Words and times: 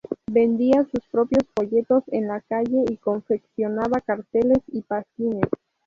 Vendía 0.25 0.83
sus 0.91 1.05
propios 1.11 1.43
folletos 1.53 2.03
en 2.07 2.27
la 2.27 2.41
calle 2.41 2.85
y 2.89 2.97
confeccionaba 2.97 3.99
carteles 4.01 4.63
y 4.65 4.81
pasquines. 4.81 5.47